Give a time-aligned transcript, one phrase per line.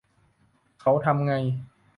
[0.81, 1.33] เขาทำไง